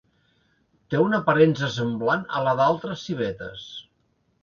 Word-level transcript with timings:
Té 0.93 1.01
una 1.09 1.19
aparença 1.25 1.71
semblant 1.77 2.25
a 2.41 2.45
la 2.49 2.57
d'altres 2.63 3.07
civetes. 3.11 3.73